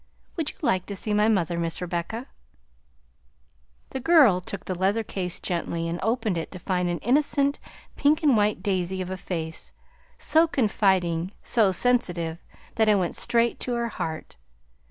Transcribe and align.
Would 0.35 0.49
you 0.49 0.57
like 0.63 0.87
to 0.87 0.95
see 0.95 1.13
my 1.13 1.27
mother, 1.27 1.59
Miss 1.59 1.79
Rebecca?" 1.79 2.25
The 3.91 3.99
girl 3.99 4.41
took 4.41 4.65
the 4.65 4.73
leather 4.73 5.03
case 5.03 5.39
gently 5.39 5.87
and 5.87 5.99
opened 6.01 6.39
it 6.39 6.51
to 6.53 6.57
find 6.57 6.89
an 6.89 6.97
innocent, 7.03 7.59
pink 7.97 8.23
and 8.23 8.35
white 8.35 8.63
daisy 8.63 8.99
of 9.03 9.11
a 9.11 9.15
face, 9.15 9.73
so 10.17 10.47
confiding, 10.47 11.33
so 11.43 11.71
sensitive, 11.71 12.39
that 12.77 12.89
it 12.89 12.95
went 12.95 13.15
straight 13.15 13.59
to 13.59 13.73
the 13.75 13.89
heart. 13.89 14.37